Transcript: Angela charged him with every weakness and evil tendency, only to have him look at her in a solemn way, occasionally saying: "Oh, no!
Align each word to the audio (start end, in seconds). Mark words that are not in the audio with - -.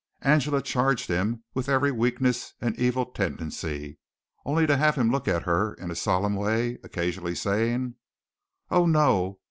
Angela 0.23 0.63
charged 0.63 1.09
him 1.09 1.43
with 1.53 1.69
every 1.69 1.91
weakness 1.91 2.55
and 2.59 2.75
evil 2.79 3.05
tendency, 3.05 3.99
only 4.43 4.65
to 4.65 4.75
have 4.75 4.95
him 4.95 5.11
look 5.11 5.27
at 5.27 5.43
her 5.43 5.75
in 5.75 5.91
a 5.91 5.95
solemn 5.95 6.35
way, 6.35 6.79
occasionally 6.83 7.35
saying: 7.35 7.93
"Oh, 8.71 8.87
no! 8.87 9.37